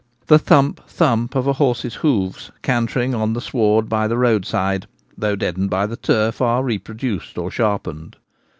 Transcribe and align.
The 0.25 0.39
thump 0.39 0.81
thump 0.87 1.35
of 1.35 1.45
a 1.45 1.53
horse's 1.53 1.93
hoofs 1.97 2.49
cantering 2.63 3.13
on 3.13 3.33
the 3.33 3.39
sward 3.39 3.87
by 3.87 4.07
the 4.07 4.17
roadside, 4.17 4.85
4 5.09 5.13
though 5.15 5.35
deadened 5.35 5.69
by 5.69 5.85
the 5.85 5.95
turf, 5.95 6.41
are 6.41 6.63
reproduced 6.63 7.37
or 7.37 7.51
sharpened. 7.51 8.15